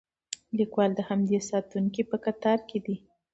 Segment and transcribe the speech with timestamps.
[0.57, 2.95] لیکوال د همدې ساتونکو په کتار کې دی.